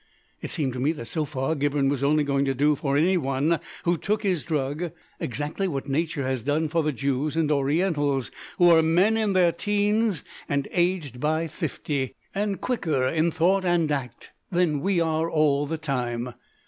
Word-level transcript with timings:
It 0.41 0.49
seemed 0.49 0.73
to 0.73 0.79
me 0.79 0.93
that 0.93 1.05
so 1.05 1.25
far 1.25 1.53
Gibberne 1.53 1.87
was 1.87 2.03
only 2.03 2.23
going 2.23 2.43
to 2.45 2.55
do 2.55 2.75
for 2.75 2.97
any 2.97 3.17
one 3.17 3.59
who 3.83 3.99
took 3.99 4.23
his 4.23 4.41
drug 4.41 4.91
exactly 5.19 5.67
what 5.67 5.87
Nature 5.87 6.23
has 6.23 6.41
done 6.41 6.69
for 6.69 6.81
the 6.81 6.91
Jews 6.91 7.35
and 7.35 7.51
Orientals, 7.51 8.31
who 8.57 8.71
are 8.71 8.81
men 8.81 9.15
in 9.15 9.33
their 9.33 9.51
teens 9.51 10.23
and 10.49 10.67
aged 10.71 11.19
by 11.19 11.45
fifty, 11.45 12.15
and 12.33 12.59
quicker 12.59 13.07
in 13.07 13.29
thought 13.29 13.63
and 13.63 13.91
act 13.91 14.31
than 14.51 14.79
we 14.81 14.99
are 14.99 15.29
all 15.29 15.67
the 15.67 15.77
time. 15.77 16.33